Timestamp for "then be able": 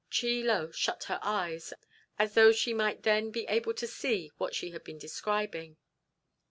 3.03-3.75